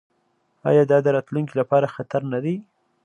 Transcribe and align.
آیا 0.69 0.83
دا 0.91 0.97
د 1.03 1.07
راتلونکي 1.15 1.53
لپاره 1.61 1.93
خطر 1.95 2.21
نه 2.33 2.39
دی؟ 2.43 2.55